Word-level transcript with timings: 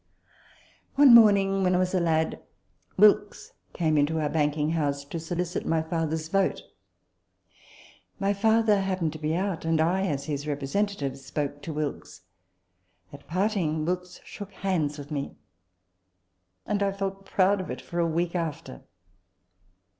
One 0.95 1.13
morning, 1.13 1.61
when 1.61 1.75
I 1.75 1.77
was 1.77 1.93
a 1.93 1.99
lad, 1.99 2.41
Wilkes 2.97 3.51
came 3.71 3.99
into 3.99 4.19
our 4.19 4.29
banking 4.29 4.71
house 4.71 5.05
to 5.05 5.19
solicit 5.19 5.63
my 5.63 5.83
father's 5.83 6.27
vote. 6.27 6.63
My 8.19 8.33
father 8.33 8.81
happened 8.81 9.13
to 9.13 9.19
be 9.19 9.35
out, 9.35 9.63
and 9.63 9.79
I, 9.79 10.07
as 10.07 10.25
his 10.25 10.45
repre 10.47 10.67
sentative, 10.67 11.17
spoke 11.19 11.61
to 11.61 11.71
Wilkes. 11.73 12.21
At 13.13 13.27
parting, 13.27 13.85
Wilkes 13.85 14.21
shook 14.25 14.53
hands 14.53 14.97
with 14.97 15.11
me; 15.11 15.35
and 16.65 16.81
I 16.81 16.93
felt 16.93 17.23
proud 17.27 17.61
of 17.61 17.69
it 17.69 17.79
for 17.79 17.99
a 17.99 18.07
week 18.07 18.33
after. 18.33 18.81